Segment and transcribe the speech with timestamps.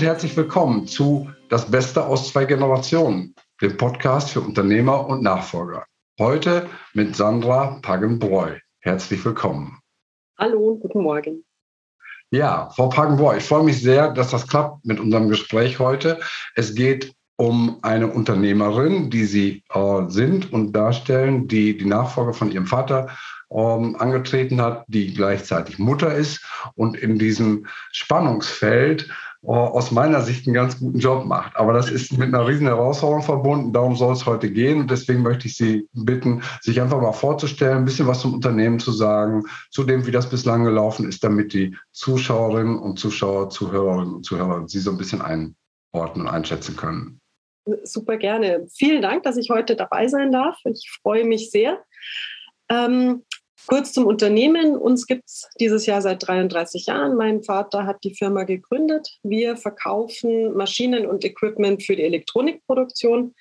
[0.00, 5.84] und herzlich willkommen zu Das Beste aus zwei Generationen, dem Podcast für Unternehmer und Nachfolger.
[6.18, 8.56] Heute mit Sandra Paggenbräu.
[8.78, 9.78] Herzlich willkommen.
[10.38, 11.44] Hallo und guten Morgen.
[12.30, 16.18] Ja, Frau Paggenbräu, ich freue mich sehr, dass das klappt mit unserem Gespräch heute.
[16.54, 22.50] Es geht um eine Unternehmerin, die Sie äh, sind und darstellen, die die Nachfolge von
[22.50, 23.08] Ihrem Vater
[23.50, 26.42] ähm, angetreten hat, die gleichzeitig Mutter ist
[26.74, 29.10] und in diesem Spannungsfeld
[29.46, 31.56] aus meiner Sicht einen ganz guten Job macht.
[31.56, 33.72] Aber das ist mit einer riesen Herausforderung verbunden.
[33.72, 34.80] Darum soll es heute gehen.
[34.80, 38.78] Und deswegen möchte ich Sie bitten, sich einfach mal vorzustellen, ein bisschen was zum Unternehmen
[38.78, 44.14] zu sagen, zu dem, wie das bislang gelaufen ist, damit die Zuschauerinnen und Zuschauer, Zuhörerinnen
[44.14, 47.20] und Zuhörer Sie so ein bisschen einordnen und einschätzen können.
[47.84, 48.66] Super gerne.
[48.74, 50.58] Vielen Dank, dass ich heute dabei sein darf.
[50.64, 51.82] Ich freue mich sehr.
[52.68, 53.22] Ähm,
[53.66, 54.76] Kurz zum Unternehmen.
[54.76, 57.16] Uns gibt es dieses Jahr seit 33 Jahren.
[57.16, 59.18] Mein Vater hat die Firma gegründet.
[59.22, 63.34] Wir verkaufen Maschinen und Equipment für die Elektronikproduktion,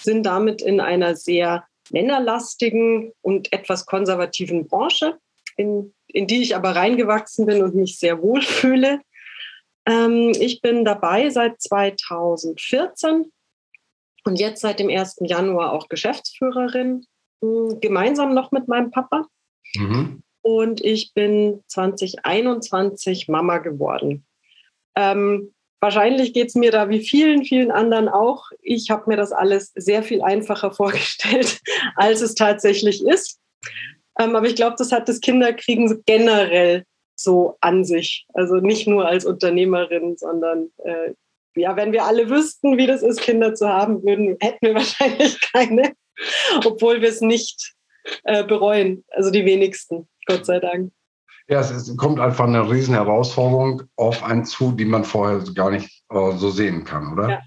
[0.00, 5.18] sind damit in einer sehr männerlastigen und etwas konservativen Branche,
[5.56, 9.00] in, in die ich aber reingewachsen bin und mich sehr wohl fühle.
[9.86, 13.30] Ähm, ich bin dabei seit 2014
[14.24, 15.16] und jetzt seit dem 1.
[15.20, 17.04] Januar auch Geschäftsführerin,
[17.42, 19.26] hm, gemeinsam noch mit meinem Papa.
[19.76, 20.22] Mhm.
[20.42, 24.26] Und ich bin 2021 Mama geworden.
[24.94, 28.50] Ähm, wahrscheinlich geht es mir da wie vielen, vielen anderen auch.
[28.60, 31.60] Ich habe mir das alles sehr viel einfacher vorgestellt,
[31.96, 33.40] als es tatsächlich ist.
[34.18, 36.84] Ähm, aber ich glaube, das hat das Kinderkriegen generell
[37.16, 38.26] so an sich.
[38.34, 41.14] Also nicht nur als Unternehmerin, sondern äh,
[41.56, 45.40] ja, wenn wir alle wüssten, wie das ist, Kinder zu haben, würden, hätten wir wahrscheinlich
[45.52, 45.94] keine,
[46.64, 47.74] obwohl wir es nicht
[48.24, 49.04] äh, bereuen.
[49.10, 50.92] Also die wenigsten, Gott sei Dank.
[51.48, 55.70] Ja, es ist, kommt einfach eine riesen Herausforderung auf einen zu, die man vorher gar
[55.70, 57.28] nicht äh, so sehen kann, oder?
[57.28, 57.42] Ja.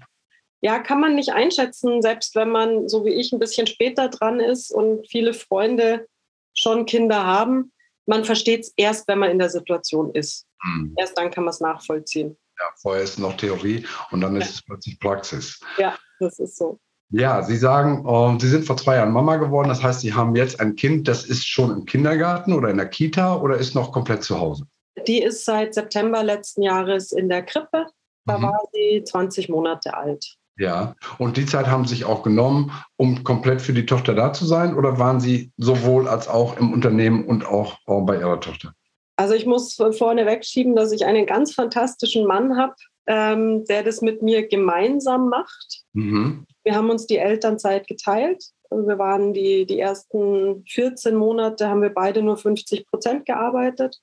[0.60, 0.78] ja.
[0.78, 4.70] kann man nicht einschätzen, selbst wenn man, so wie ich, ein bisschen später dran ist
[4.70, 6.06] und viele Freunde
[6.54, 7.72] schon Kinder haben.
[8.06, 10.46] Man versteht es erst, wenn man in der Situation ist.
[10.62, 10.94] Hm.
[10.96, 12.38] Erst dann kann man es nachvollziehen.
[12.58, 14.42] Ja, vorher ist noch Theorie und dann ja.
[14.42, 15.60] ist es plötzlich Praxis.
[15.76, 16.78] Ja, das ist so.
[17.10, 19.68] Ja, Sie sagen, äh, Sie sind vor zwei Jahren Mama geworden.
[19.68, 22.88] Das heißt, Sie haben jetzt ein Kind, das ist schon im Kindergarten oder in der
[22.88, 24.66] Kita oder ist noch komplett zu Hause?
[25.06, 27.86] Die ist seit September letzten Jahres in der Krippe.
[28.26, 28.42] Da mhm.
[28.42, 30.36] war sie 20 Monate alt.
[30.58, 34.32] Ja, und die Zeit haben Sie sich auch genommen, um komplett für die Tochter da
[34.32, 34.74] zu sein?
[34.74, 38.72] Oder waren Sie sowohl als auch im Unternehmen und auch bei Ihrer Tochter?
[39.14, 42.74] Also ich muss vorne wegschieben, dass ich einen ganz fantastischen Mann habe,
[43.06, 45.82] ähm, der das mit mir gemeinsam macht.
[45.92, 46.44] Mhm.
[46.68, 48.44] Wir haben uns die Elternzeit geteilt.
[48.70, 53.98] Wir waren die, die ersten 14 Monate, haben wir beide nur 50 Prozent gearbeitet.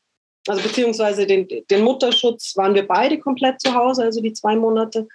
[0.47, 5.07] Also beziehungsweise den, den Mutterschutz waren wir beide komplett zu Hause, also die zwei Monate.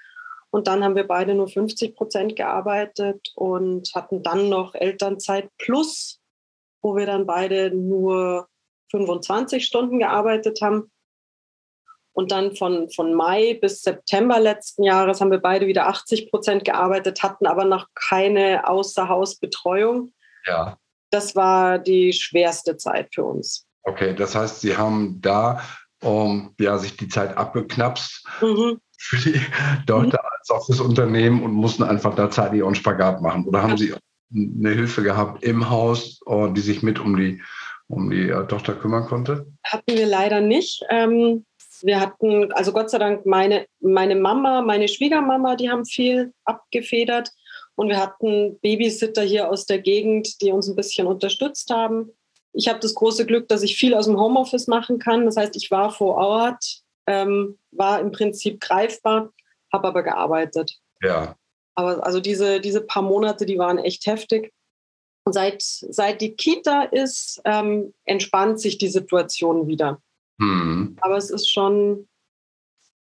[0.50, 6.20] Und dann haben wir beide nur 50 Prozent gearbeitet und hatten dann noch Elternzeit plus,
[6.82, 8.46] wo wir dann beide nur
[8.92, 10.92] 25 Stunden gearbeitet haben.
[12.20, 16.66] Und dann von, von Mai bis September letzten Jahres haben wir beide wieder 80 Prozent
[16.66, 20.12] gearbeitet, hatten aber noch keine Außerhausbetreuung.
[20.46, 20.76] Ja.
[21.08, 23.66] Das war die schwerste Zeit für uns.
[23.84, 25.62] Okay, das heißt, Sie haben da
[26.02, 28.82] um, ja, sich die Zeit abgeknapst mhm.
[28.98, 29.40] für die
[29.86, 30.28] Tochter mhm.
[30.38, 33.46] als auch fürs Unternehmen und mussten einfach da zeitlich einen Spagat machen.
[33.46, 33.76] Oder haben ja.
[33.78, 33.94] Sie
[34.34, 37.40] eine Hilfe gehabt im Haus, oh, die sich mit um die,
[37.88, 39.46] um die äh, Tochter kümmern konnte?
[39.64, 40.84] Hatten wir leider nicht.
[40.90, 41.46] Ähm,
[41.84, 47.30] wir hatten, also Gott sei Dank, meine, meine Mama, meine Schwiegermama, die haben viel abgefedert.
[47.74, 52.10] Und wir hatten Babysitter hier aus der Gegend, die uns ein bisschen unterstützt haben.
[52.52, 55.24] Ich habe das große Glück, dass ich viel aus dem Homeoffice machen kann.
[55.24, 59.32] Das heißt, ich war vor Ort, ähm, war im Prinzip greifbar,
[59.72, 60.78] habe aber gearbeitet.
[61.02, 61.36] Ja.
[61.74, 64.52] Aber also diese, diese paar Monate, die waren echt heftig.
[65.24, 70.02] Und seit, seit die Kita ist, ähm, entspannt sich die Situation wieder.
[70.40, 70.96] Mhm.
[71.00, 72.08] Aber es ist schon,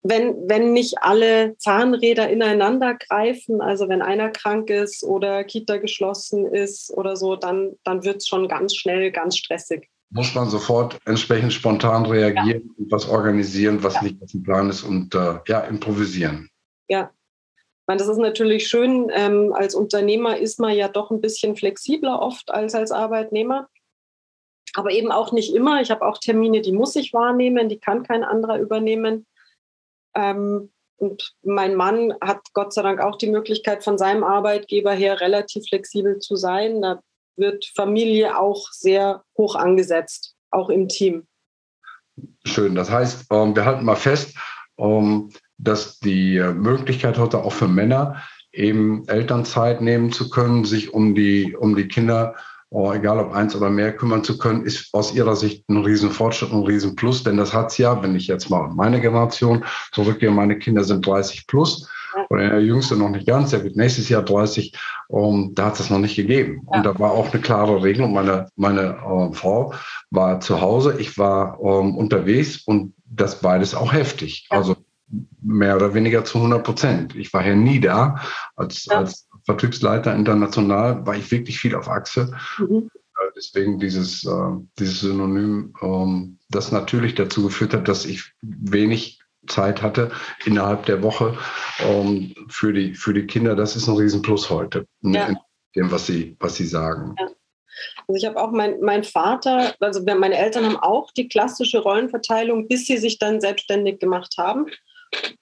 [0.03, 6.47] wenn, wenn nicht alle Zahnräder ineinander greifen, also wenn einer krank ist oder Kita geschlossen
[6.47, 9.88] ist oder so, dann, dann wird es schon ganz schnell ganz stressig.
[10.11, 12.75] Muss man sofort entsprechend spontan reagieren ja.
[12.79, 14.05] und was organisieren, was ja.
[14.05, 16.49] nicht auf dem Plan ist und äh, ja, improvisieren.
[16.88, 17.11] Ja,
[17.87, 19.11] meine, das ist natürlich schön.
[19.15, 23.69] Ähm, als Unternehmer ist man ja doch ein bisschen flexibler oft als als Arbeitnehmer
[24.76, 25.81] aber eben auch nicht immer.
[25.81, 29.26] Ich habe auch Termine, die muss ich wahrnehmen, die kann kein anderer übernehmen.
[30.14, 35.20] Ähm, und mein Mann hat Gott sei Dank auch die Möglichkeit, von seinem Arbeitgeber her
[35.20, 36.82] relativ flexibel zu sein.
[36.82, 37.00] Da
[37.37, 41.26] wird Familie auch sehr hoch angesetzt, auch im Team.
[42.44, 42.75] Schön.
[42.75, 44.37] Das heißt, ähm, wir halten mal fest,
[44.78, 51.14] ähm, dass die Möglichkeit heute auch für Männer eben Elternzeit nehmen zu können, sich um
[51.14, 52.37] die, um die Kinder
[52.76, 56.52] oh, egal ob eins oder mehr, kümmern zu können, ist aus ihrer Sicht ein Riesenfortschritt,
[56.52, 57.23] ein Riesenplus.
[57.23, 61.06] Denn das hat es ja, wenn ich jetzt mal meine Generation zurückgehe, meine Kinder sind
[61.06, 61.88] 30 plus
[62.28, 64.75] und der Jüngste noch nicht ganz, der wird nächstes Jahr 30,
[65.08, 66.67] um, da hat es das noch nicht gegeben.
[66.70, 66.76] Ja.
[66.76, 68.12] Und da war auch eine klare Regelung.
[68.12, 69.73] Meine, meine äh, Frau
[70.11, 74.49] war zu Hause, ich war ähm, unterwegs und das beides auch heftig.
[74.50, 74.58] Ja.
[74.58, 74.76] Also
[75.40, 77.17] mehr oder weniger zu 100 Prozent.
[77.17, 78.17] Ich war ja nie da.
[78.55, 78.99] Als, ja.
[78.99, 82.37] als Vertriebsleiter international war ich wirklich viel auf Achse.
[82.59, 82.91] Mhm.
[83.35, 84.31] Deswegen dieses, äh,
[84.79, 90.11] dieses Synonym, ähm, das natürlich dazu geführt hat, dass ich wenig Zeit hatte
[90.45, 91.37] innerhalb der Woche
[91.81, 93.55] ähm, für, die, für die Kinder.
[93.55, 95.27] Das ist ein Riesenplus heute, ja.
[95.27, 95.37] in
[95.77, 97.15] dem, was sie, was sie sagen.
[97.19, 97.27] Ja.
[98.09, 102.69] Also ich habe auch mein, mein Vater, also meine Eltern haben auch die klassische Rollenverteilung,
[102.69, 104.67] bis sie sich dann selbstständig gemacht haben.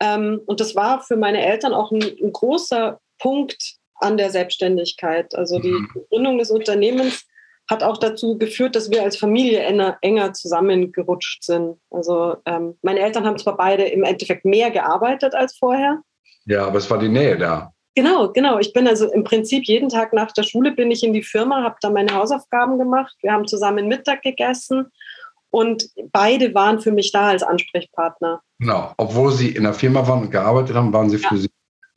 [0.00, 5.34] Ähm, und das war für meine Eltern auch ein, ein großer Punkt an der Selbstständigkeit.
[5.34, 5.88] Also die mhm.
[6.10, 7.26] Gründung des Unternehmens
[7.68, 11.78] hat auch dazu geführt, dass wir als Familie enger, enger zusammengerutscht sind.
[11.90, 16.02] Also ähm, meine Eltern haben zwar beide im Endeffekt mehr gearbeitet als vorher.
[16.44, 17.72] Ja, aber es war die Nähe da.
[17.94, 18.58] Genau, genau.
[18.58, 21.62] Ich bin also im Prinzip jeden Tag nach der Schule bin ich in die Firma,
[21.62, 23.14] habe da meine Hausaufgaben gemacht.
[23.22, 24.90] Wir haben zusammen Mittag gegessen
[25.50, 28.42] und beide waren für mich da als Ansprechpartner.
[28.58, 31.28] Genau, obwohl sie in der Firma waren und gearbeitet haben, waren sie ja.
[31.28, 31.48] für sie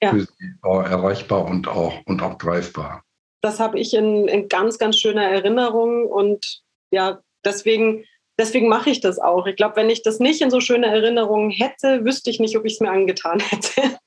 [0.01, 0.11] ja.
[0.11, 3.03] für sie erreichbar und auch, und auch greifbar.
[3.41, 6.61] Das habe ich in, in ganz, ganz schöner Erinnerung und
[6.91, 8.03] ja, deswegen,
[8.39, 9.45] deswegen mache ich das auch.
[9.45, 12.65] Ich glaube, wenn ich das nicht in so schöner Erinnerung hätte, wüsste ich nicht, ob
[12.65, 13.97] ich es mir angetan hätte.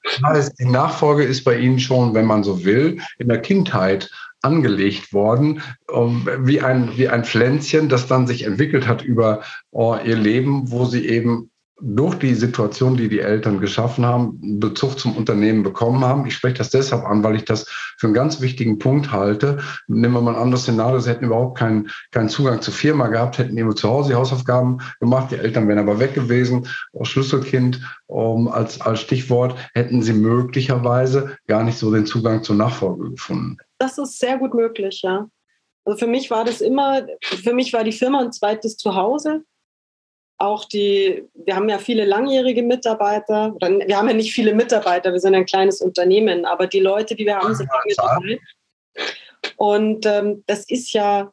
[0.58, 4.10] Die Nachfolge ist bei Ihnen schon, wenn man so will, in der Kindheit
[4.42, 10.16] angelegt worden, wie ein, wie ein Pflänzchen, das dann sich entwickelt hat über oh, ihr
[10.16, 11.50] Leben, wo sie eben
[11.82, 16.26] durch die Situation, die die Eltern geschaffen haben, Bezug zum Unternehmen bekommen haben.
[16.26, 17.66] Ich spreche das deshalb an, weil ich das
[17.98, 19.58] für einen ganz wichtigen Punkt halte.
[19.86, 23.38] Nehmen wir mal ein anderes Szenario, sie hätten überhaupt keinen, keinen Zugang zur Firma gehabt,
[23.38, 26.66] hätten eben zu Hause die Hausaufgaben gemacht, die Eltern wären aber weg gewesen,
[27.02, 33.10] Schlüsselkind um, als, als Stichwort, hätten sie möglicherweise gar nicht so den Zugang zur Nachfolge
[33.10, 33.56] gefunden.
[33.78, 35.28] Das ist sehr gut möglich, ja.
[35.84, 39.44] Also für mich war das immer, für mich war die Firma ein zweites Zuhause
[40.40, 45.12] auch die, wir haben ja viele langjährige Mitarbeiter, oder wir haben ja nicht viele Mitarbeiter,
[45.12, 48.40] wir sind ein kleines Unternehmen, aber die Leute, die wir haben, sind lange dabei.
[49.56, 51.30] Und ähm, das ist ja,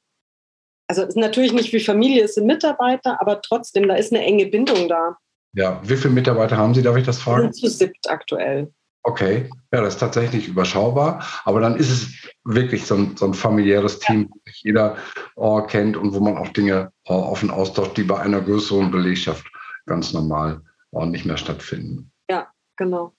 [0.88, 4.48] also ist natürlich nicht wie Familie, es sind Mitarbeiter, aber trotzdem, da ist eine enge
[4.48, 5.18] Bindung da.
[5.54, 7.44] Ja, wie viele Mitarbeiter haben Sie, darf ich das fragen?
[7.44, 8.74] Wir sind zu siebt aktuell.
[9.07, 13.33] Okay, ja, das ist tatsächlich überschaubar, aber dann ist es wirklich so ein, so ein
[13.33, 14.98] familiäres Team, wo sich jeder
[15.38, 19.45] oh, kennt und wo man auch Dinge oh, offen austauscht, die bei einer größeren Belegschaft
[19.86, 20.59] ganz normal
[20.92, 22.12] oh, nicht mehr stattfinden.
[22.30, 23.13] Ja, genau.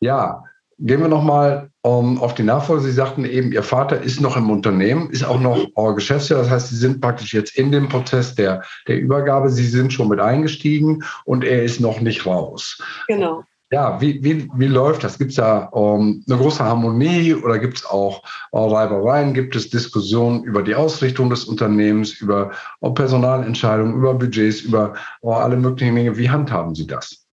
[0.00, 0.42] Ja,
[0.78, 2.84] gehen wir nochmal um, auf die Nachfolge.
[2.84, 6.44] Sie sagten eben, Ihr Vater ist noch im Unternehmen, ist auch noch oh, Geschäftsführer.
[6.44, 9.50] Das heißt, Sie sind praktisch jetzt in dem Prozess der, der Übergabe.
[9.50, 12.80] Sie sind schon mit eingestiegen und er ist noch nicht raus.
[13.06, 13.44] Genau.
[13.72, 15.18] Ja, wie, wie, wie läuft das?
[15.18, 19.34] Gibt es da um, eine große Harmonie oder gibt es auch uh, Reibereien?
[19.34, 25.32] Gibt es Diskussionen über die Ausrichtung des Unternehmens, über uh, Personalentscheidungen, über Budgets, über uh,
[25.32, 26.16] alle möglichen Dinge?
[26.16, 27.26] Wie handhaben Sie das?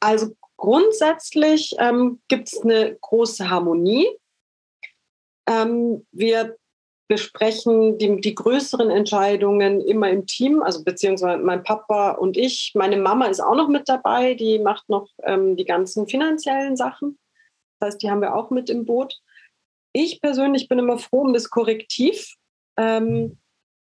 [0.00, 4.06] Also grundsätzlich ähm, gibt es eine große Harmonie.
[5.46, 6.57] Ähm, wir
[7.08, 12.72] besprechen die, die größeren Entscheidungen immer im Team, also beziehungsweise mein Papa und ich.
[12.74, 17.18] Meine Mama ist auch noch mit dabei, die macht noch ähm, die ganzen finanziellen Sachen.
[17.80, 19.18] Das heißt, die haben wir auch mit im Boot.
[19.92, 22.34] Ich persönlich bin immer froh um das Korrektiv.
[22.76, 23.38] Ähm,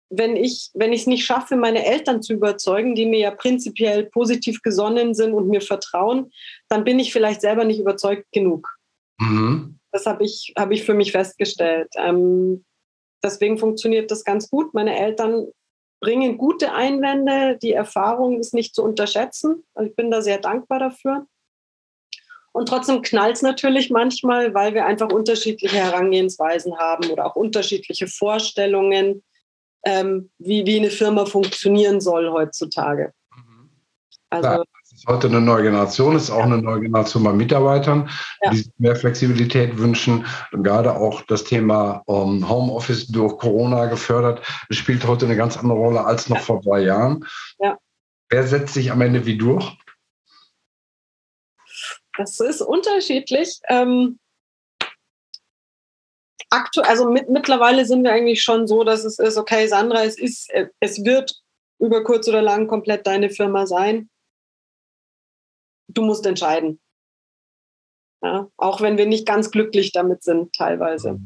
[0.10, 4.05] wenn ich wenn ich es nicht schaffe, meine Eltern zu überzeugen, die mir ja prinzipiell
[4.05, 6.32] positiv gesonnen sind und mir vertrauen,
[6.67, 8.77] dann bin ich vielleicht selber nicht überzeugt genug.
[9.20, 9.79] Mhm.
[9.91, 11.89] Das habe ich, hab ich für mich festgestellt.
[11.96, 12.65] Ähm,
[13.24, 14.74] Deswegen funktioniert das ganz gut.
[14.74, 15.48] Meine Eltern
[16.01, 17.58] bringen gute Einwände.
[17.62, 19.63] Die Erfahrung ist nicht zu unterschätzen.
[19.74, 21.25] Also ich bin da sehr dankbar dafür.
[22.51, 28.08] Und trotzdem knallt es natürlich manchmal, weil wir einfach unterschiedliche Herangehensweisen haben oder auch unterschiedliche
[28.08, 29.24] Vorstellungen,
[29.86, 33.13] ähm, wie, wie eine Firma funktionieren soll heutzutage.
[33.36, 33.70] Mhm.
[34.30, 34.63] Also,
[35.04, 38.10] ist heute eine neue Generation, ist auch eine neue Generation bei Mitarbeitern,
[38.42, 38.52] ja.
[38.52, 40.26] die mehr Flexibilität wünschen.
[40.54, 45.78] Und gerade auch das Thema ähm, Homeoffice durch Corona gefördert, spielt heute eine ganz andere
[45.78, 46.44] Rolle als noch ja.
[46.44, 47.26] vor drei Jahren.
[47.60, 47.78] Ja.
[48.30, 49.78] Wer setzt sich am Ende wie durch?
[52.18, 53.60] Das ist unterschiedlich.
[53.68, 54.20] Ähm,
[56.50, 60.18] aktuell, also mit, mittlerweile sind wir eigentlich schon so, dass es ist, okay, Sandra, es
[60.18, 61.34] ist, es wird
[61.80, 64.10] über kurz oder lang komplett deine Firma sein
[65.94, 66.80] du musst entscheiden.
[68.22, 71.20] Ja, auch wenn wir nicht ganz glücklich damit sind, teilweise.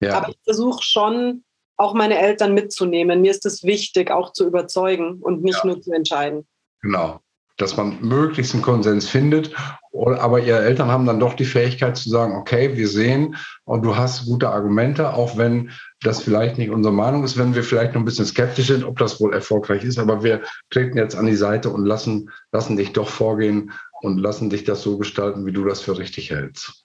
[0.00, 0.16] Ja.
[0.16, 1.44] Aber ich versuche schon,
[1.76, 3.20] auch meine Eltern mitzunehmen.
[3.20, 5.66] Mir ist es wichtig, auch zu überzeugen und nicht ja.
[5.66, 6.48] nur zu entscheiden.
[6.80, 7.20] Genau
[7.58, 9.54] dass man möglichst einen Konsens findet.
[9.92, 13.96] Aber ihre Eltern haben dann doch die Fähigkeit zu sagen, okay, wir sehen und du
[13.96, 18.02] hast gute Argumente, auch wenn das vielleicht nicht unsere Meinung ist, wenn wir vielleicht noch
[18.02, 19.98] ein bisschen skeptisch sind, ob das wohl erfolgreich ist.
[19.98, 24.50] Aber wir treten jetzt an die Seite und lassen, lassen dich doch vorgehen und lassen
[24.50, 26.84] dich das so gestalten, wie du das für richtig hältst.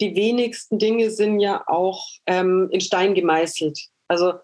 [0.00, 3.78] Die wenigsten Dinge sind ja auch ähm, in Stein gemeißelt.
[4.08, 4.34] Also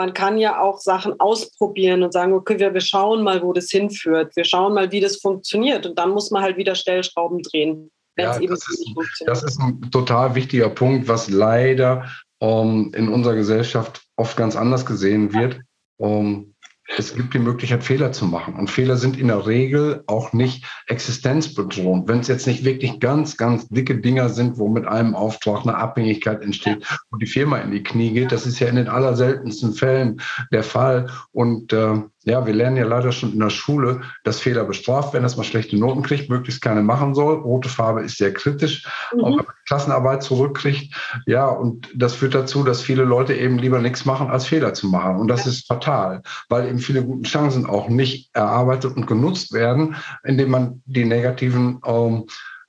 [0.00, 3.68] man kann ja auch Sachen ausprobieren und sagen, okay, wir, wir schauen mal, wo das
[3.68, 4.34] hinführt.
[4.34, 5.84] Wir schauen mal, wie das funktioniert.
[5.84, 8.94] Und dann muss man halt wieder Stellschrauben drehen, ja, das ist.
[9.26, 12.06] Das ist ein total wichtiger Punkt, was leider
[12.40, 15.60] ähm, in unserer Gesellschaft oft ganz anders gesehen wird.
[15.98, 16.49] Um,
[16.98, 18.54] es gibt die Möglichkeit, Fehler zu machen.
[18.54, 22.08] Und Fehler sind in der Regel auch nicht existenzbedrohend.
[22.08, 25.76] Wenn es jetzt nicht wirklich ganz, ganz dicke Dinger sind, wo mit einem Auftrag eine
[25.76, 29.72] Abhängigkeit entsteht und die Firma in die Knie geht, das ist ja in den allerseltensten
[29.72, 30.20] Fällen
[30.52, 31.10] der Fall.
[31.32, 35.22] Und äh, ja, wir lernen ja leider schon in der Schule, dass Fehler bestraft werden,
[35.22, 37.36] dass man schlechte Noten kriegt, möglichst keine machen soll.
[37.36, 39.20] Rote Farbe ist sehr kritisch, mhm.
[39.20, 40.94] auch wenn man Klassenarbeit zurückkriegt.
[41.26, 44.88] Ja, und das führt dazu, dass viele Leute eben lieber nichts machen, als Fehler zu
[44.88, 45.16] machen.
[45.16, 45.50] Und das ja.
[45.50, 50.82] ist fatal, weil eben viele gute Chancen auch nicht erarbeitet und genutzt werden, indem man
[50.84, 52.26] die negativen ähm,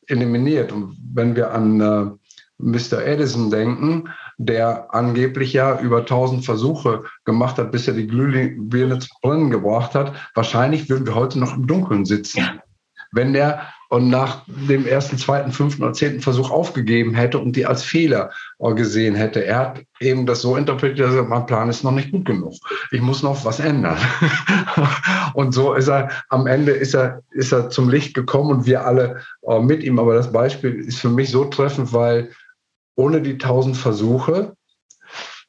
[0.08, 0.72] eliminiert.
[0.72, 2.06] Und wenn wir an äh,
[2.58, 3.04] Mr.
[3.06, 4.10] Edison denken,
[4.46, 9.96] der angeblich ja über 1000 Versuche gemacht hat, bis er die Glühbirne zu brennen gebracht
[9.96, 10.14] hat.
[10.36, 12.62] Wahrscheinlich würden wir heute noch im Dunkeln sitzen.
[13.12, 17.66] Wenn der und nach dem ersten, zweiten, fünften oder zehnten Versuch aufgegeben hätte und die
[17.66, 19.44] als Fehler gesehen hätte.
[19.44, 22.54] Er hat eben das so interpretiert, dass er, mein Plan ist noch nicht gut genug.
[22.92, 23.98] Ich muss noch was ändern.
[25.34, 28.86] und so ist er, am Ende ist er, ist er zum Licht gekommen und wir
[28.86, 30.00] alle äh, mit ihm.
[30.00, 32.30] Aber das Beispiel ist für mich so treffend, weil
[33.02, 34.56] ohne die tausend Versuche,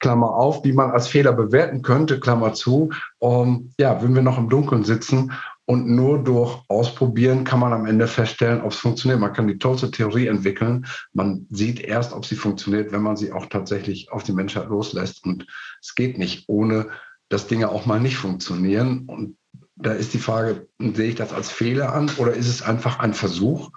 [0.01, 4.39] Klammer auf, die man als Fehler bewerten könnte, Klammer zu, um, ja, würden wir noch
[4.39, 5.33] im Dunkeln sitzen
[5.65, 9.21] und nur durch Ausprobieren kann man am Ende feststellen, ob es funktioniert.
[9.21, 10.87] Man kann die tollste Theorie entwickeln.
[11.13, 15.25] Man sieht erst, ob sie funktioniert, wenn man sie auch tatsächlich auf die Menschheit loslässt.
[15.25, 15.47] Und
[15.81, 16.89] es geht nicht, ohne
[17.29, 19.05] dass Dinge auch mal nicht funktionieren.
[19.07, 19.37] Und
[19.77, 23.15] da ist die Frage, sehe ich das als Fehler an oder ist es einfach ein
[23.15, 23.71] Versuch,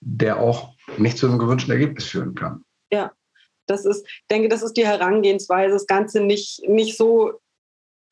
[0.00, 2.64] der auch nicht zu einem gewünschten Ergebnis führen kann?
[2.92, 3.12] Ja,
[3.66, 7.40] das ist, ich denke, das ist die Herangehensweise, das Ganze nicht, nicht so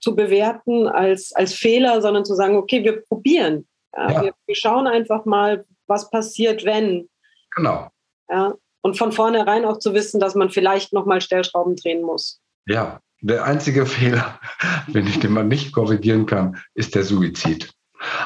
[0.00, 3.68] zu bewerten als, als Fehler, sondern zu sagen, okay, wir probieren.
[3.94, 4.22] Ja, ja.
[4.22, 7.08] Wir, wir, schauen einfach mal, was passiert, wenn.
[7.54, 7.88] Genau.
[8.30, 12.40] Ja, und von vornherein auch zu wissen, dass man vielleicht nochmal Stellschrauben drehen muss.
[12.66, 14.40] Ja, der einzige Fehler,
[14.86, 17.72] wenn ich den man nicht korrigieren kann, ist der Suizid.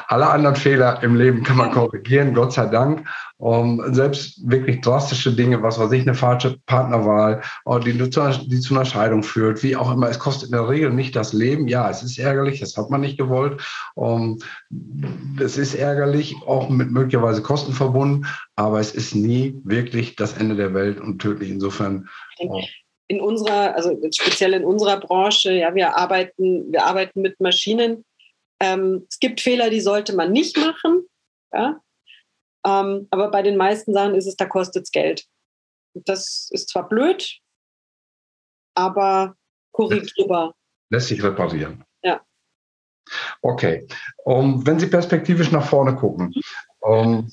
[0.07, 3.07] Alle anderen Fehler im Leben kann man korrigieren, Gott sei Dank.
[3.37, 7.41] Um, selbst wirklich drastische Dinge, was weiß ich, eine falsche Partnerwahl,
[7.85, 10.09] die, die zu einer Scheidung führt, wie auch immer.
[10.09, 11.67] Es kostet in der Regel nicht das Leben.
[11.67, 13.61] Ja, es ist ärgerlich, das hat man nicht gewollt.
[13.95, 14.39] Um,
[15.41, 20.55] es ist ärgerlich, auch mit möglicherweise Kosten verbunden, aber es ist nie wirklich das Ende
[20.55, 21.49] der Welt und tödlich.
[21.49, 22.07] Insofern.
[23.07, 28.05] In unserer, also speziell in unserer Branche, ja, wir arbeiten, wir arbeiten mit Maschinen
[28.59, 31.07] ähm, es gibt Fehler, die sollte man nicht machen.
[31.53, 31.81] Ja?
[32.65, 35.25] Ähm, aber bei den meisten Sachen ist es, da kostet es Geld.
[35.93, 37.39] Das ist zwar blöd,
[38.75, 39.35] aber
[39.71, 40.53] korrigierbar.
[40.89, 41.83] Lässt sich reparieren.
[42.03, 42.21] Ja.
[43.41, 43.87] Okay.
[44.23, 46.33] Um, wenn Sie perspektivisch nach vorne gucken,
[46.79, 47.31] um,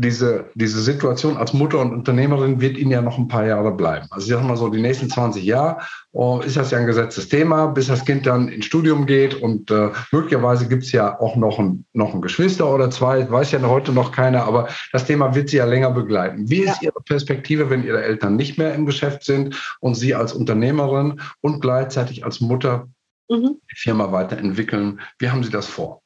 [0.00, 4.06] diese, diese Situation als Mutter und Unternehmerin wird Ihnen ja noch ein paar Jahre bleiben.
[4.10, 5.78] Also ich sage mal so, die nächsten 20 Jahre
[6.12, 9.70] oh, ist das ja ein gesetztes Thema, bis das Kind dann ins Studium geht und
[9.70, 13.62] äh, möglicherweise gibt es ja auch noch ein, noch ein Geschwister oder zwei, weiß ja
[13.62, 16.48] heute noch keiner, aber das Thema wird Sie ja länger begleiten.
[16.48, 16.90] Wie ist ja.
[16.90, 21.60] Ihre Perspektive, wenn Ihre Eltern nicht mehr im Geschäft sind und Sie als Unternehmerin und
[21.60, 22.88] gleichzeitig als Mutter
[23.28, 23.56] mhm.
[23.70, 25.00] die Firma weiterentwickeln?
[25.18, 26.02] Wie haben Sie das vor?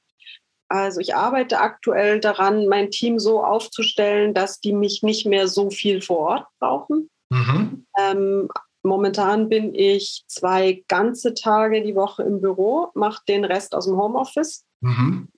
[0.73, 5.69] Also ich arbeite aktuell daran, mein Team so aufzustellen, dass die mich nicht mehr so
[5.69, 7.11] viel vor Ort brauchen.
[7.29, 7.87] Mhm.
[7.99, 8.49] Ähm,
[8.83, 13.99] momentan bin ich zwei ganze Tage die Woche im Büro, mache den Rest aus dem
[13.99, 14.65] Homeoffice.
[14.81, 15.29] Mhm.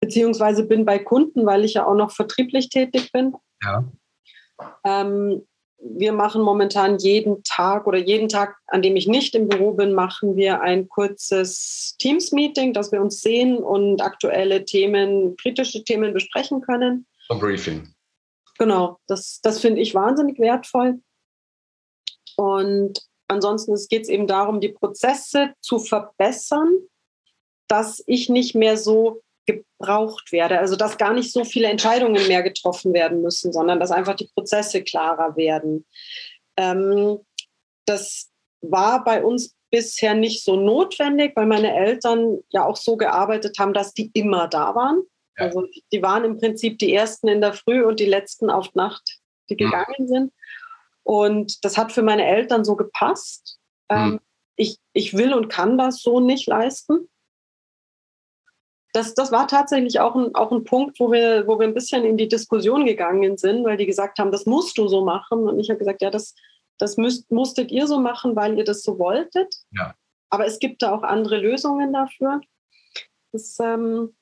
[0.00, 3.36] Beziehungsweise bin bei Kunden, weil ich ja auch noch vertrieblich tätig bin.
[3.62, 3.84] Ja.
[4.84, 5.46] Ähm,
[5.78, 9.92] wir machen momentan jeden Tag oder jeden Tag, an dem ich nicht im Büro bin,
[9.92, 16.60] machen wir ein kurzes Teams-Meeting, dass wir uns sehen und aktuelle Themen, kritische Themen besprechen
[16.60, 17.06] können.
[17.28, 17.94] Ein Briefing.
[18.58, 21.00] Genau, das, das finde ich wahnsinnig wertvoll.
[22.36, 26.78] Und ansonsten geht es eben darum, die Prozesse zu verbessern,
[27.68, 30.58] dass ich nicht mehr so gebraucht werde.
[30.58, 34.30] Also dass gar nicht so viele Entscheidungen mehr getroffen werden müssen, sondern dass einfach die
[34.34, 35.86] Prozesse klarer werden.
[36.56, 37.18] Ähm,
[37.86, 43.58] das war bei uns bisher nicht so notwendig, weil meine Eltern ja auch so gearbeitet
[43.58, 45.02] haben, dass die immer da waren.
[45.36, 45.46] Ja.
[45.46, 49.18] Also die waren im Prinzip die ersten in der Früh und die letzten auf Nacht,
[49.50, 49.58] die mhm.
[49.58, 50.06] gegangen mhm.
[50.06, 50.32] sind.
[51.02, 53.58] Und das hat für meine Eltern so gepasst.
[53.90, 53.96] Mhm.
[53.96, 54.20] Ähm,
[54.56, 57.08] ich, ich will und kann das so nicht leisten.
[58.94, 62.04] Das, das war tatsächlich auch ein, auch ein Punkt, wo wir, wo wir ein bisschen
[62.04, 65.48] in die Diskussion gegangen sind, weil die gesagt haben, das musst du so machen.
[65.48, 66.34] Und ich habe gesagt, ja, das,
[66.78, 69.52] das müsst, musstet ihr so machen, weil ihr das so wolltet.
[69.72, 69.94] Ja.
[70.30, 72.40] Aber es gibt da auch andere Lösungen dafür.
[73.32, 74.14] Das, ähm,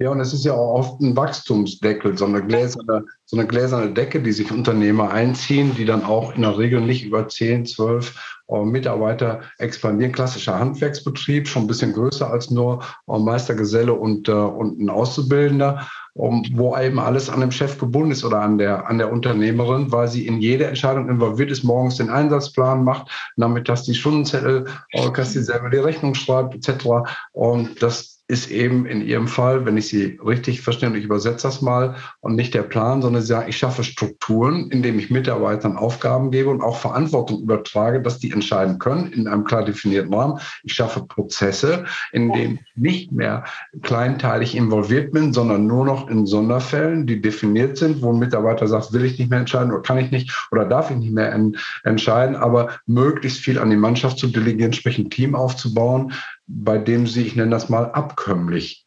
[0.00, 3.92] ja, und es ist ja auch oft ein Wachstumsdeckel, so eine, gläserne, so eine gläserne
[3.92, 8.40] Decke, die sich Unternehmer einziehen, die dann auch in der Regel nicht über 10, 12
[8.48, 10.12] äh, Mitarbeiter expandieren.
[10.12, 15.86] Klassischer Handwerksbetrieb, schon ein bisschen größer als nur äh, Meistergeselle und, äh, und ein Auszubildender,
[16.14, 19.92] um, wo eben alles an dem Chef gebunden ist oder an der, an der Unternehmerin,
[19.92, 25.10] weil sie in jede Entscheidung involviert ist, morgens den Einsatzplan macht, nachmittags die Stundenzettel, äh,
[25.12, 26.84] dass sie selber die Rechnung schreibt, etc.
[27.30, 31.48] Und das ist eben in Ihrem Fall, wenn ich Sie richtig verstehe und ich übersetze
[31.48, 35.76] das mal, und nicht der Plan, sondern Sie sagen, ich schaffe Strukturen, indem ich Mitarbeitern
[35.76, 40.38] Aufgaben gebe und auch Verantwortung übertrage, dass die entscheiden können in einem klar definierten Rahmen.
[40.62, 43.42] Ich schaffe Prozesse, in denen ich nicht mehr
[43.82, 48.92] kleinteilig involviert bin, sondern nur noch in Sonderfällen, die definiert sind, wo ein Mitarbeiter sagt,
[48.92, 51.36] will ich nicht mehr entscheiden oder kann ich nicht oder darf ich nicht mehr
[51.82, 56.12] entscheiden, aber möglichst viel an die Mannschaft zu delegieren, sprich ein Team aufzubauen,
[56.52, 58.86] bei dem sie, ich nenne das mal, abkömmlich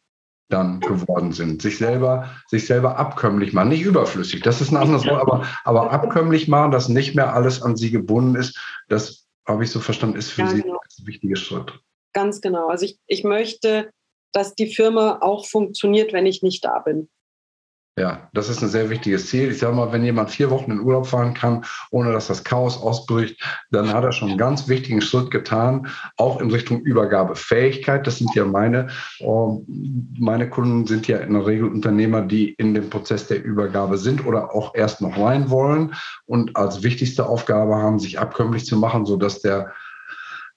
[0.50, 1.62] dann geworden sind.
[1.62, 5.90] Sich selber, sich selber abkömmlich machen, nicht überflüssig, das ist ein anderes Wort, aber, aber
[5.90, 10.16] abkömmlich machen, dass nicht mehr alles an sie gebunden ist, das habe ich so verstanden,
[10.16, 10.80] ist für ja, sie genau.
[10.98, 11.72] ein wichtiger Schritt.
[12.12, 12.68] Ganz genau.
[12.68, 13.90] Also ich, ich möchte,
[14.32, 17.08] dass die Firma auch funktioniert, wenn ich nicht da bin.
[17.96, 19.52] Ja, das ist ein sehr wichtiges Ziel.
[19.52, 22.76] Ich sage mal, wenn jemand vier Wochen in Urlaub fahren kann, ohne dass das Chaos
[22.76, 28.04] ausbricht, dann hat er schon einen ganz wichtigen Schritt getan, auch in Richtung Übergabefähigkeit.
[28.04, 28.88] Das sind ja meine,
[29.20, 29.64] ähm,
[30.18, 34.26] meine Kunden sind ja in der Regel Unternehmer, die in dem Prozess der Übergabe sind
[34.26, 35.94] oder auch erst noch rein wollen
[36.26, 39.72] und als wichtigste Aufgabe haben, sich abkömmlich zu machen, sodass der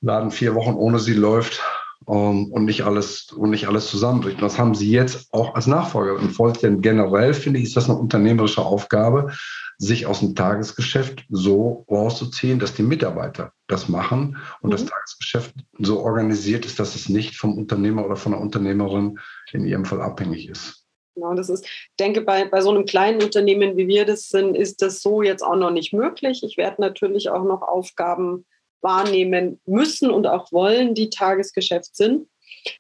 [0.02, 1.62] Laden vier Wochen ohne sie läuft
[2.08, 4.38] ähm, und nicht alles und nicht alles zusammenbricht.
[4.38, 6.60] Und das haben sie jetzt auch als Nachfolger im Volk.
[6.60, 9.32] Denn generell finde ich, ist das eine unternehmerische Aufgabe,
[9.78, 14.72] sich aus dem Tagesgeschäft so rauszuziehen, dass die Mitarbeiter das machen und mhm.
[14.72, 19.20] das Tagesgeschäft so organisiert ist, dass es nicht vom Unternehmer oder von der Unternehmerin
[19.52, 20.84] in ihrem Fall abhängig ist.
[21.16, 24.56] Genau, das ist, ich denke, bei, bei so einem kleinen Unternehmen, wie wir das sind,
[24.56, 26.44] ist das so jetzt auch noch nicht möglich.
[26.44, 28.46] Ich werde natürlich auch noch Aufgaben
[28.82, 32.28] wahrnehmen müssen und auch wollen, die Tagesgeschäft sind.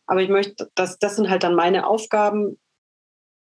[0.05, 2.59] Aber ich möchte, das, das sind halt dann meine Aufgaben.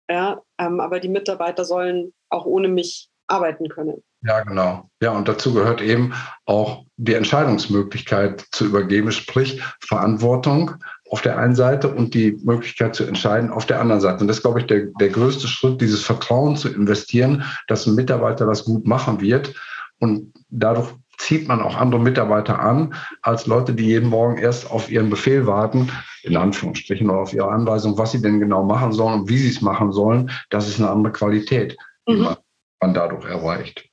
[0.09, 4.03] Ja, ähm, aber die Mitarbeiter sollen auch ohne mich arbeiten können.
[4.23, 4.90] Ja, genau.
[5.03, 6.14] Ja, und dazu gehört eben
[6.47, 10.73] auch die Entscheidungsmöglichkeit zu übergeben, sprich Verantwortung
[11.11, 14.21] auf der einen Seite und die Möglichkeit zu entscheiden auf der anderen Seite.
[14.21, 17.95] Und das ist, glaube ich, der, der größte Schritt, dieses Vertrauen zu investieren, dass ein
[17.95, 19.55] Mitarbeiter das gut machen wird
[19.99, 24.90] und dadurch zieht man auch andere Mitarbeiter an, als Leute, die jeden Morgen erst auf
[24.90, 25.90] ihren Befehl warten,
[26.22, 29.50] in Anführungsstrichen, oder auf ihre Anweisung, was sie denn genau machen sollen und wie sie
[29.50, 30.31] es machen sollen.
[30.50, 31.77] Das ist eine andere Qualität,
[32.09, 32.37] die mhm.
[32.81, 33.88] man, dadurch erreicht.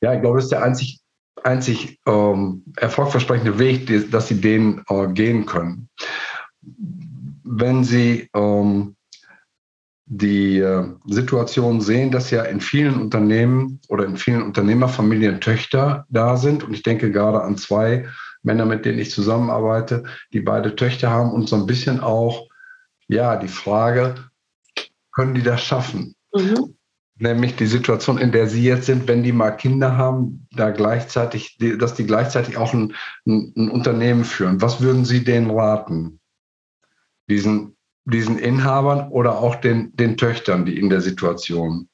[0.00, 1.00] Ja, ich glaube, das ist der einzig,
[1.44, 5.88] einzig ähm, erfolgversprechende Weg, die, dass sie den äh, gehen können.
[7.44, 8.95] Wenn sie ähm,
[10.06, 16.36] die äh, Situation sehen, dass ja in vielen Unternehmen oder in vielen Unternehmerfamilien Töchter da
[16.36, 16.62] sind.
[16.62, 18.06] Und ich denke gerade an zwei
[18.42, 22.48] Männer, mit denen ich zusammenarbeite, die beide Töchter haben und so ein bisschen auch,
[23.08, 24.14] ja, die Frage,
[25.12, 26.14] können die das schaffen?
[26.32, 26.76] Mhm.
[27.18, 31.56] Nämlich die Situation, in der sie jetzt sind, wenn die mal Kinder haben, da gleichzeitig,
[31.78, 32.94] dass die gleichzeitig auch ein,
[33.26, 34.60] ein, ein Unternehmen führen.
[34.60, 36.20] Was würden Sie denen raten?
[37.28, 37.75] Diesen
[38.06, 41.88] diesen Inhabern oder auch den, den Töchtern, die in der Situation?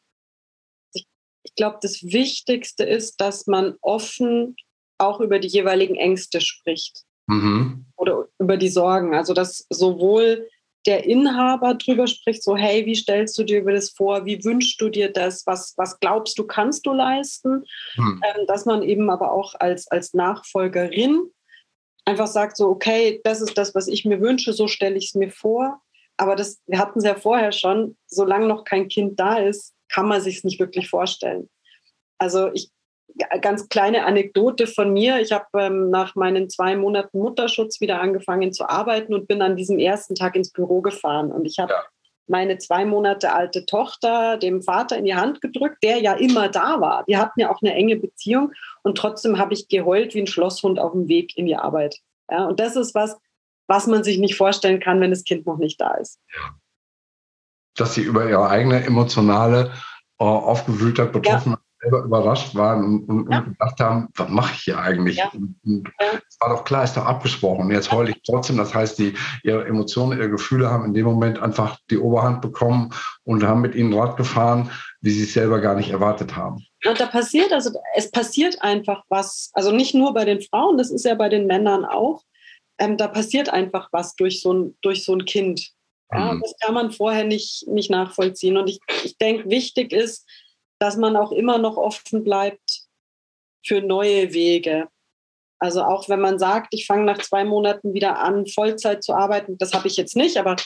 [0.93, 1.07] Ich,
[1.43, 4.57] ich glaube, das Wichtigste ist, dass man offen
[4.99, 7.87] auch über die jeweiligen Ängste spricht mhm.
[7.97, 9.15] oder über die Sorgen.
[9.15, 10.49] Also dass sowohl
[10.87, 14.81] der Inhaber drüber spricht, so hey, wie stellst du dir über das vor, wie wünschst
[14.81, 17.65] du dir das, was, was glaubst du, kannst du leisten,
[17.97, 18.21] mhm.
[18.25, 21.31] ähm, dass man eben aber auch als, als Nachfolgerin
[22.05, 25.15] einfach sagt, so okay, das ist das, was ich mir wünsche, so stelle ich es
[25.15, 25.81] mir vor
[26.17, 30.07] aber das, wir hatten es ja vorher schon, solange noch kein Kind da ist, kann
[30.07, 31.49] man sich es nicht wirklich vorstellen.
[32.19, 32.71] Also ich,
[33.41, 35.21] ganz kleine Anekdote von mir.
[35.21, 39.57] Ich habe ähm, nach meinen zwei Monaten Mutterschutz wieder angefangen zu arbeiten und bin an
[39.57, 41.31] diesem ersten Tag ins Büro gefahren.
[41.31, 41.83] Und ich habe ja.
[42.27, 46.81] meine zwei Monate alte Tochter dem Vater in die Hand gedrückt, der ja immer da
[46.81, 47.05] war.
[47.07, 50.79] Wir hatten ja auch eine enge Beziehung und trotzdem habe ich geheult wie ein Schlosshund
[50.79, 51.99] auf dem Weg in die Arbeit.
[52.31, 53.19] Ja, und das ist was,
[53.73, 56.21] was man sich nicht vorstellen kann, wenn das Kind noch nicht da ist.
[57.75, 59.73] Dass sie über ihre eigene emotionale
[60.21, 63.39] äh, Aufgewühltheit betroffen ja selber überrascht waren und, und, ja.
[63.39, 65.17] und gedacht haben, was mache ich hier eigentlich?
[65.17, 65.31] Ja.
[65.35, 67.71] Und, es war doch klar, ist doch abgesprochen.
[67.71, 68.57] Jetzt heule ich trotzdem.
[68.57, 72.93] Das heißt, die, ihre Emotionen, ihre Gefühle haben in dem Moment einfach die Oberhand bekommen
[73.25, 76.65] und haben mit ihnen Rad gefahren, wie sie es selber gar nicht erwartet haben.
[76.87, 80.91] Und da passiert, also es passiert einfach was, also nicht nur bei den Frauen, das
[80.91, 82.23] ist ja bei den Männern auch.
[82.79, 85.73] Ähm, da passiert einfach was durch so ein, durch so ein Kind.
[86.13, 86.41] Ja, mhm.
[86.43, 88.57] Das kann man vorher nicht, nicht nachvollziehen.
[88.57, 90.29] Und ich, ich denke, wichtig ist,
[90.79, 92.83] dass man auch immer noch offen bleibt
[93.65, 94.89] für neue Wege.
[95.59, 99.59] Also auch wenn man sagt, ich fange nach zwei Monaten wieder an, Vollzeit zu arbeiten,
[99.59, 100.57] das habe ich jetzt nicht, aber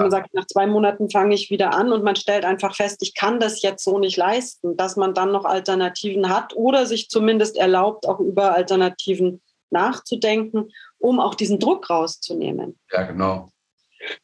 [0.00, 3.14] man sagt, nach zwei Monaten fange ich wieder an und man stellt einfach fest, ich
[3.14, 7.56] kann das jetzt so nicht leisten, dass man dann noch Alternativen hat oder sich zumindest
[7.56, 9.40] erlaubt, auch über Alternativen
[9.72, 12.78] nachzudenken, um auch diesen Druck rauszunehmen.
[12.90, 13.50] Ja, genau.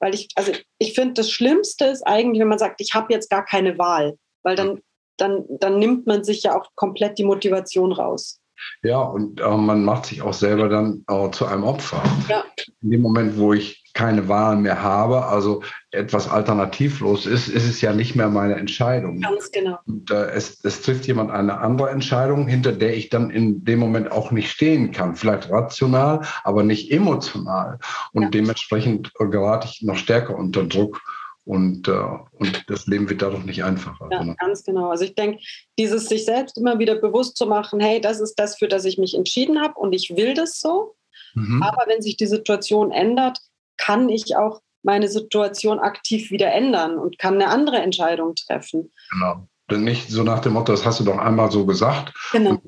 [0.00, 3.30] Weil ich, also ich finde, das Schlimmste ist eigentlich, wenn man sagt, ich habe jetzt
[3.30, 4.80] gar keine Wahl, weil dann
[5.18, 8.40] dann, dann nimmt man sich ja auch komplett die Motivation raus.
[8.82, 12.02] Ja, und äh, man macht sich auch selber dann äh, zu einem Opfer.
[12.28, 12.44] Ja.
[12.82, 17.80] In dem Moment, wo ich keine Wahl mehr habe, also etwas alternativlos ist, ist es
[17.80, 19.20] ja nicht mehr meine Entscheidung.
[19.20, 19.78] Ganz genau.
[19.86, 23.80] Und, äh, es, es, trifft jemand eine andere Entscheidung, hinter der ich dann in dem
[23.80, 25.16] Moment auch nicht stehen kann.
[25.16, 27.80] Vielleicht rational, aber nicht emotional.
[28.12, 28.28] Und ja.
[28.28, 31.00] dementsprechend äh, gerate ich noch stärker unter Druck.
[31.48, 31.92] Und, äh,
[32.32, 34.06] und das Leben wird dadurch nicht einfacher.
[34.10, 34.90] Ja, ganz genau.
[34.90, 35.42] Also ich denke,
[35.78, 38.98] dieses sich selbst immer wieder bewusst zu machen, hey, das ist das, für das ich
[38.98, 40.94] mich entschieden habe und ich will das so.
[41.32, 41.62] Mhm.
[41.62, 43.38] Aber wenn sich die Situation ändert,
[43.78, 48.92] kann ich auch meine Situation aktiv wieder ändern und kann eine andere Entscheidung treffen.
[49.10, 49.48] Genau.
[49.70, 52.14] Nicht so nach dem Motto, das hast du doch einmal so gesagt.
[52.32, 52.58] Genau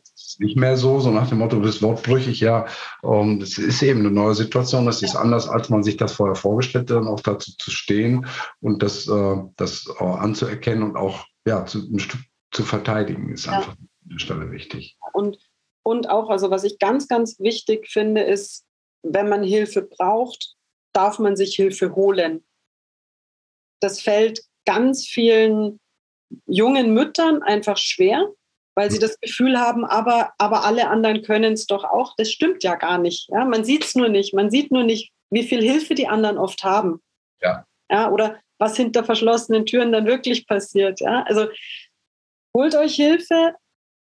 [0.40, 2.66] nicht mehr so, so nach dem Motto, du bist wortbrüchig, ja,
[3.02, 6.14] um, ähm, das ist eben eine neue Situation, das ist anders, als man sich das
[6.14, 8.26] vorher vorgestellt hat, dann auch dazu zu stehen
[8.60, 13.46] und das, äh, das äh, anzuerkennen und auch ja, zu, ein Stück zu verteidigen, ist
[13.46, 13.52] ja.
[13.52, 14.96] einfach an der Stelle wichtig.
[15.12, 15.38] Und,
[15.82, 18.64] und auch, also was ich ganz, ganz wichtig finde, ist,
[19.02, 20.54] wenn man Hilfe braucht,
[20.94, 22.44] darf man sich Hilfe holen.
[23.80, 25.80] Das fällt ganz vielen
[26.46, 28.28] jungen Müttern einfach schwer,
[28.74, 32.14] weil sie das Gefühl haben, aber, aber alle anderen können es doch auch.
[32.16, 33.28] Das stimmt ja gar nicht.
[33.30, 33.44] Ja?
[33.44, 34.34] Man sieht es nur nicht.
[34.34, 37.00] Man sieht nur nicht, wie viel Hilfe die anderen oft haben.
[37.42, 37.64] Ja.
[37.90, 38.10] ja.
[38.10, 41.00] Oder was hinter verschlossenen Türen dann wirklich passiert.
[41.00, 41.24] Ja?
[41.24, 41.48] Also
[42.56, 43.54] holt euch Hilfe,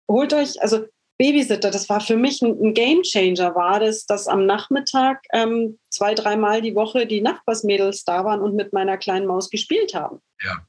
[0.10, 0.86] holt euch, also
[1.17, 5.77] Babysitter, das war für mich ein, ein Game Changer, war das, dass am Nachmittag ähm,
[5.89, 10.21] zwei, dreimal die Woche die Nachbarsmädels da waren und mit meiner kleinen Maus gespielt haben.
[10.41, 10.65] Ja.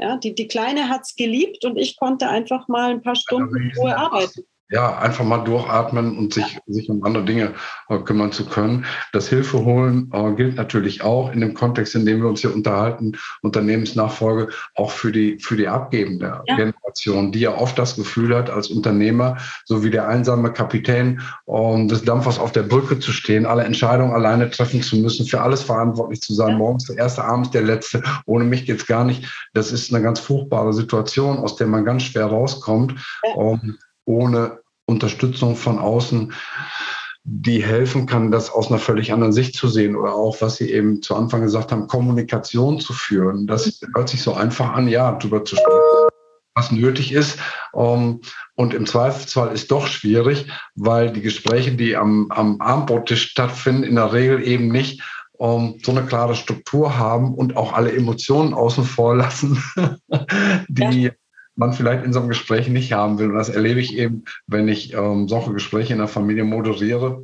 [0.00, 3.56] Ja, die, die Kleine hat es geliebt und ich konnte einfach mal ein paar Stunden
[3.56, 7.54] in Ruhe arbeiten ja, einfach mal durchatmen und sich, sich um andere Dinge
[7.88, 8.84] äh, kümmern zu können.
[9.12, 12.54] Das Hilfe holen äh, gilt natürlich auch in dem Kontext, in dem wir uns hier
[12.54, 16.56] unterhalten, Unternehmensnachfolge, auch für die, für die abgebende ja.
[16.56, 21.88] Generation, die ja oft das Gefühl hat, als Unternehmer, so wie der einsame Kapitän ähm,
[21.88, 25.64] des Dampfers auf der Brücke zu stehen, alle Entscheidungen alleine treffen zu müssen, für alles
[25.64, 26.58] verantwortlich zu sein, ja.
[26.58, 29.26] morgens der erste, abends der letzte, ohne mich geht's gar nicht.
[29.52, 32.94] Das ist eine ganz furchtbare Situation, aus der man ganz schwer rauskommt.
[33.24, 33.42] Ja.
[33.42, 33.78] Ähm,
[34.10, 36.32] ohne Unterstützung von außen,
[37.22, 40.72] die helfen kann, das aus einer völlig anderen Sicht zu sehen oder auch, was Sie
[40.72, 43.46] eben zu Anfang gesagt haben, Kommunikation zu führen.
[43.46, 46.08] Das hört sich so einfach an, ja, darüber zu sprechen,
[46.54, 47.38] was nötig ist.
[47.74, 48.20] Ähm,
[48.56, 53.94] und im Zweifelsfall ist doch schwierig, weil die Gespräche, die am, am Armbrottisch stattfinden, in
[53.96, 58.84] der Regel eben nicht um, so eine klare Struktur haben und auch alle Emotionen außen
[58.84, 59.62] vor lassen,
[60.68, 61.10] die ja
[61.60, 63.30] man vielleicht in so einem Gespräch nicht haben will.
[63.30, 67.22] Und das erlebe ich eben, wenn ich ähm, solche Gespräche in der Familie moderiere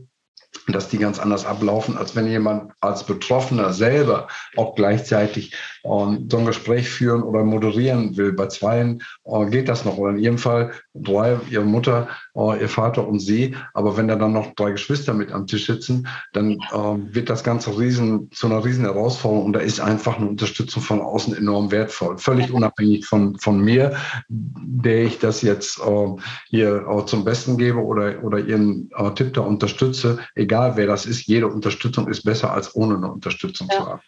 [0.69, 5.55] dass die ganz anders ablaufen, als wenn jemand als Betroffener selber auch gleichzeitig
[5.87, 8.33] ähm, so ein Gespräch führen oder moderieren will.
[8.33, 9.97] Bei zweien äh, geht das noch.
[9.99, 13.55] Oder in ihrem Fall drei, ihre Mutter, äh, ihr Vater und sie.
[13.75, 17.45] Aber wenn da dann noch drei Geschwister mit am Tisch sitzen, dann äh, wird das
[17.45, 19.47] Ganze riesen, zu einer riesen Herausforderung.
[19.47, 22.19] Und da ist einfach eine Unterstützung von außen enorm wertvoll.
[22.19, 23.97] Völlig unabhängig von, von mir,
[24.29, 26.09] der ich das jetzt äh,
[26.49, 30.19] hier äh, zum Besten gebe oder, oder ihren äh, Tipp da unterstütze.
[30.35, 33.79] Egal wer das ist, jede Unterstützung ist besser als ohne eine Unterstützung ja.
[33.79, 34.01] zu haben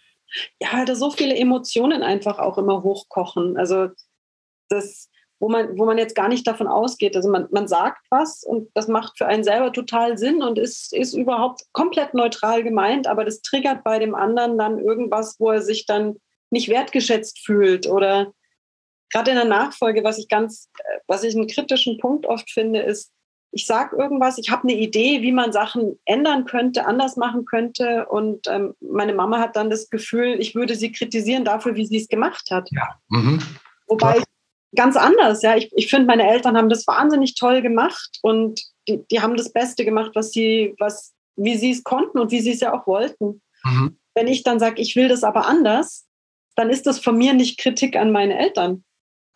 [0.60, 3.56] ja, da so viele Emotionen einfach auch immer hochkochen.
[3.56, 3.88] Also
[4.68, 5.08] das,
[5.40, 7.16] wo man, wo man jetzt gar nicht davon ausgeht.
[7.16, 10.92] Also man, man sagt was und das macht für einen selber total Sinn und ist,
[10.92, 15.62] ist überhaupt komplett neutral gemeint, aber das triggert bei dem anderen dann irgendwas, wo er
[15.62, 16.16] sich dann
[16.50, 18.32] nicht wertgeschätzt fühlt oder
[19.10, 20.70] gerade in der Nachfolge, was ich ganz,
[21.06, 23.12] was ich einen kritischen Punkt oft finde, ist,
[23.50, 28.06] ich sage irgendwas, ich habe eine Idee, wie man Sachen ändern könnte, anders machen könnte.
[28.06, 31.96] Und ähm, meine Mama hat dann das Gefühl, ich würde sie kritisieren dafür, wie sie
[31.96, 32.68] es gemacht hat.
[32.70, 33.00] Ja.
[33.08, 33.40] Mhm.
[33.87, 34.22] Wobei
[34.74, 35.56] ganz anders, ja.
[35.56, 39.52] Ich, ich finde, meine Eltern haben das wahnsinnig toll gemacht und die, die haben das
[39.52, 42.87] Beste gemacht, was sie, was, wie sie es konnten und wie sie es ja auch
[42.87, 43.40] wollten.
[43.64, 43.98] Mhm.
[44.14, 46.06] Wenn ich dann sage, ich will das aber anders,
[46.54, 48.84] dann ist das von mir nicht Kritik an meine Eltern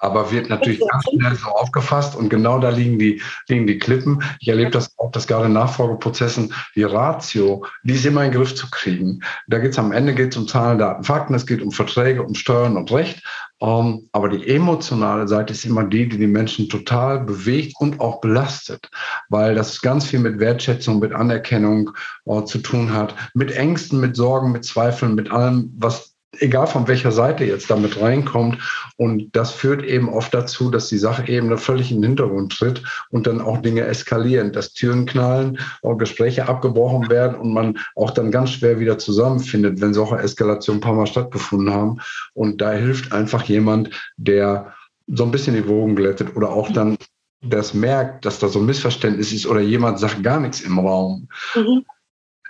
[0.02, 4.22] aber wird natürlich ganz schnell so aufgefasst und genau da liegen die, liegen die Klippen.
[4.40, 8.38] Ich erlebe das auch, dass gerade in Nachfolgeprozessen die Ratio, die ist immer in den
[8.38, 9.20] Griff zu kriegen.
[9.46, 12.34] Da geht es am Ende geht's um Zahlen, Daten, Fakten, es geht um Verträge, um
[12.34, 13.22] Steuern und Recht.
[13.60, 18.00] Um, ähm, aber die emotionale Seite ist immer die, die die Menschen total bewegt und
[18.00, 18.90] auch belastet,
[19.28, 21.92] weil das ganz viel mit Wertschätzung, mit Anerkennung
[22.26, 26.88] uh, zu tun hat, mit Ängsten, mit Sorgen, mit Zweifeln, mit allem, was egal von
[26.88, 28.58] welcher Seite jetzt damit reinkommt.
[28.96, 32.82] Und das führt eben oft dazu, dass die Sache eben völlig in den Hintergrund tritt
[33.10, 35.58] und dann auch Dinge eskalieren, dass Türen knallen,
[35.98, 40.84] Gespräche abgebrochen werden und man auch dann ganz schwer wieder zusammenfindet, wenn solche Eskalationen ein
[40.84, 42.00] paar Mal stattgefunden haben.
[42.34, 44.74] Und da hilft einfach jemand, der
[45.06, 46.96] so ein bisschen die Wogen glättet oder auch dann
[47.44, 51.28] das merkt, dass da so ein Missverständnis ist oder jemand sagt gar nichts im Raum.
[51.56, 51.84] Mhm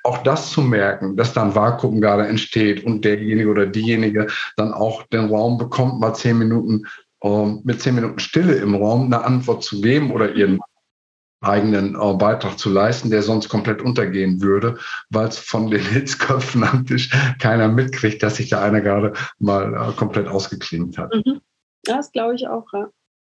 [0.05, 5.05] auch das zu merken, dass dann Vakuum gerade entsteht und derjenige oder diejenige dann auch
[5.05, 6.87] den Raum bekommt, mal zehn Minuten
[7.23, 10.61] äh, mit zehn Minuten Stille im Raum eine Antwort zu geben oder ihren
[11.41, 14.79] eigenen äh, Beitrag zu leisten, der sonst komplett untergehen würde,
[15.11, 19.75] weil es von den Hitzköpfen am Tisch keiner mitkriegt, dass sich da einer gerade mal
[19.75, 21.15] äh, komplett ausgeklingt hat.
[21.15, 21.41] Mhm.
[21.85, 22.89] Das glaube ich auch, ja.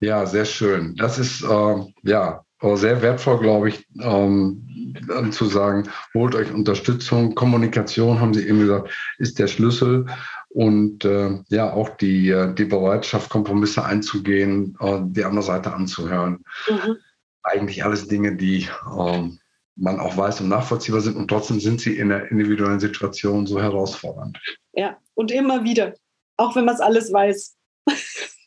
[0.02, 0.95] Ja, sehr schön.
[0.97, 2.43] Das ist äh, ja
[2.76, 4.93] sehr wertvoll, glaube ich, ähm,
[5.32, 7.36] zu sagen, holt euch Unterstützung.
[7.36, 10.06] Kommunikation, haben Sie eben gesagt, ist der Schlüssel.
[10.49, 16.43] Und äh, ja, auch die, äh, die Bereitschaft, Kompromisse einzugehen, äh, die andere Seite anzuhören.
[16.69, 16.97] Mhm.
[17.41, 19.30] Eigentlich alles Dinge, die äh,
[19.76, 21.17] man auch weiß und nachvollziehbar sind.
[21.17, 24.39] Und trotzdem sind sie in der individuellen Situation so herausfordernd.
[24.73, 25.95] Ja, und immer wieder,
[26.38, 27.56] auch wenn man es alles weiß.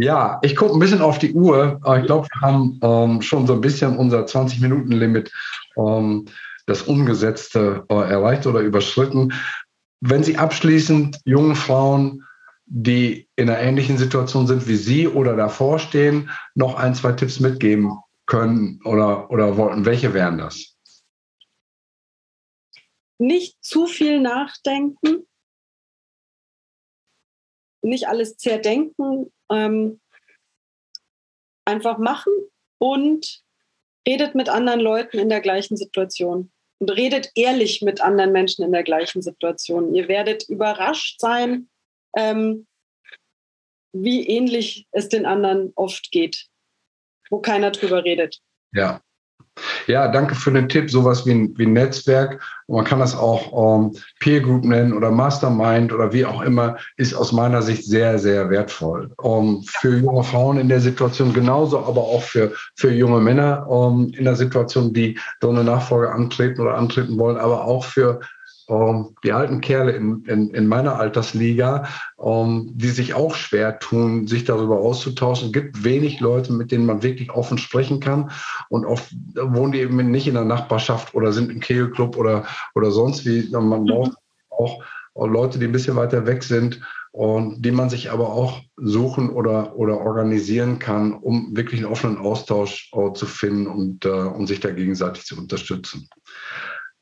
[0.00, 1.80] Ja, ich gucke ein bisschen auf die Uhr.
[1.98, 5.32] Ich glaube, wir haben ähm, schon so ein bisschen unser 20-Minuten-Limit,
[5.76, 6.26] ähm,
[6.66, 9.32] das Umgesetzte, äh, erreicht oder überschritten.
[10.00, 12.24] Wenn Sie abschließend jungen Frauen,
[12.66, 17.40] die in einer ähnlichen Situation sind wie Sie oder davor stehen, noch ein, zwei Tipps
[17.40, 20.76] mitgeben können oder, oder wollten, welche wären das?
[23.18, 25.26] Nicht zu viel nachdenken,
[27.82, 30.00] nicht alles zerdenken, ähm,
[31.64, 32.32] einfach machen
[32.78, 33.42] und
[34.06, 36.50] redet mit anderen Leuten in der gleichen Situation.
[36.80, 39.94] Und redet ehrlich mit anderen Menschen in der gleichen Situation.
[39.94, 41.68] Ihr werdet überrascht sein,
[42.16, 42.66] ähm,
[43.92, 46.46] wie ähnlich es den anderen oft geht,
[47.30, 48.40] wo keiner drüber redet.
[48.72, 49.02] Ja,
[49.86, 50.90] ja, danke für den Tipp.
[50.90, 52.40] Sowas wie ein, wie ein Netzwerk.
[52.66, 57.14] man kann das auch ähm, Peer Group nennen oder Mastermind oder wie auch immer, ist
[57.14, 59.10] aus meiner Sicht sehr, sehr wertvoll.
[59.22, 64.12] Ähm, für junge Frauen in der Situation genauso, aber auch für, für junge Männer ähm,
[64.16, 68.20] in der Situation, die so eine Nachfolge antreten oder antreten wollen, aber auch für
[68.68, 71.88] ähm, die alten Kerle in, in, in meiner Altersliga,
[72.22, 75.46] ähm, die sich auch schwer tun, sich darüber auszutauschen.
[75.46, 78.30] Es gibt wenig Leute, mit denen man wirklich offen sprechen kann.
[78.68, 82.90] Und oft wohnen die eben nicht in der Nachbarschaft oder sind im Kegelclub oder, oder
[82.90, 83.48] sonst wie.
[83.50, 83.86] Man mhm.
[83.86, 84.12] braucht
[84.50, 84.82] auch
[85.26, 89.76] Leute, die ein bisschen weiter weg sind und die man sich aber auch suchen oder,
[89.76, 94.60] oder organisieren kann, um wirklich einen offenen Austausch uh, zu finden und, uh, um sich
[94.60, 96.08] da gegenseitig zu unterstützen.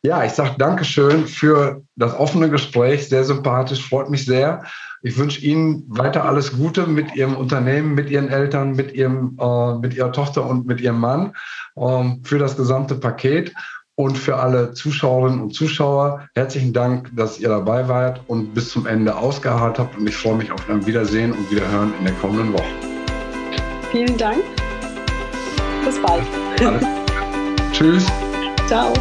[0.07, 3.09] Ja, ich sage Dankeschön für das offene Gespräch.
[3.09, 4.63] Sehr sympathisch, freut mich sehr.
[5.03, 9.75] Ich wünsche Ihnen weiter alles Gute mit Ihrem Unternehmen, mit Ihren Eltern, mit, Ihrem, äh,
[9.75, 11.33] mit Ihrer Tochter und mit Ihrem Mann
[11.77, 13.53] ähm, für das gesamte Paket.
[13.97, 18.87] Und für alle Zuschauerinnen und Zuschauer herzlichen Dank, dass ihr dabei wart und bis zum
[18.87, 19.99] Ende ausgeharrt habt.
[19.99, 22.69] Und ich freue mich auf ein Wiedersehen und Wiederhören in der kommenden Woche.
[23.91, 24.45] Vielen Dank.
[25.85, 26.23] Bis bald.
[26.61, 26.85] Alles.
[27.73, 28.07] Tschüss.
[28.69, 28.93] Ciao.